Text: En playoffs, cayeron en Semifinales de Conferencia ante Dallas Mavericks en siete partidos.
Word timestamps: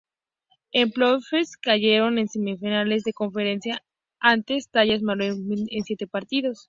En 0.71 0.89
playoffs, 0.89 1.57
cayeron 1.61 2.17
en 2.17 2.27
Semifinales 2.27 3.03
de 3.03 3.13
Conferencia 3.13 3.83
ante 4.19 4.57
Dallas 4.73 5.03
Mavericks 5.03 5.67
en 5.69 5.83
siete 5.83 6.07
partidos. 6.07 6.59